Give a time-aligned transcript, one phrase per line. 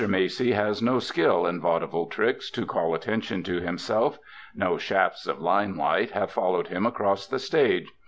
[0.09, 4.17] Macy has no skill in vaudeville tricks to call attention to himself:
[4.55, 7.85] no shafts of limelight have followed him across the stage.